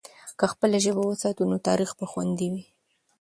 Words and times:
که 0.37 0.45
خپله 0.51 0.77
ژبه 0.83 1.03
وساتو، 1.05 1.43
نو 1.49 1.57
تاریخ 1.67 1.91
به 1.99 2.05
خوندي 2.11 2.47
وي. 2.53 2.63